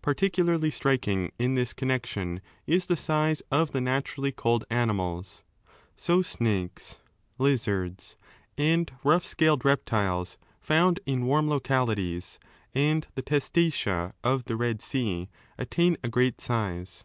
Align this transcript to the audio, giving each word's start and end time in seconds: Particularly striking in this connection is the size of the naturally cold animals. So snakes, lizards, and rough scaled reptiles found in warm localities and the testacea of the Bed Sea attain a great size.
Particularly 0.00 0.70
striking 0.70 1.30
in 1.38 1.56
this 1.56 1.74
connection 1.74 2.40
is 2.66 2.86
the 2.86 2.96
size 2.96 3.42
of 3.52 3.72
the 3.72 3.82
naturally 3.82 4.32
cold 4.32 4.64
animals. 4.70 5.44
So 5.94 6.22
snakes, 6.22 7.00
lizards, 7.36 8.16
and 8.56 8.90
rough 9.04 9.26
scaled 9.26 9.62
reptiles 9.62 10.38
found 10.58 11.00
in 11.04 11.26
warm 11.26 11.50
localities 11.50 12.38
and 12.74 13.06
the 13.14 13.22
testacea 13.22 14.14
of 14.24 14.46
the 14.46 14.56
Bed 14.56 14.80
Sea 14.80 15.28
attain 15.58 15.98
a 16.02 16.08
great 16.08 16.40
size. 16.40 17.04